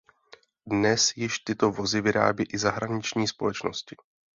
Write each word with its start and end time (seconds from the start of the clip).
Dnes 0.65 1.17
již 1.17 1.39
tyto 1.39 1.71
vozy 1.71 2.01
vyrábí 2.01 2.43
i 2.43 2.57
zahraniční 2.57 3.27
společnosti. 3.27 3.95